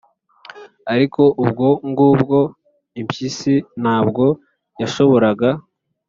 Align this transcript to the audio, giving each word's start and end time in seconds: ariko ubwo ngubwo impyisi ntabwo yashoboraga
ariko 0.93 1.21
ubwo 1.43 1.67
ngubwo 1.89 2.37
impyisi 3.01 3.53
ntabwo 3.81 4.25
yashoboraga 4.81 5.49